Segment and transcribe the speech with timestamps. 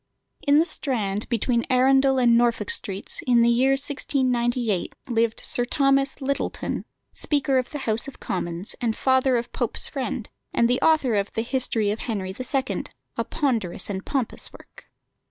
[0.47, 6.19] In the Strand, between Arundel and Norfolk Streets, in the year 1698, lived Sir Thomas
[6.19, 11.13] Lyttelton, Speaker of the House of Commons, and father of Pope's friend, and the author
[11.13, 14.89] of the History of Henry the Second, a ponderous and pompous work.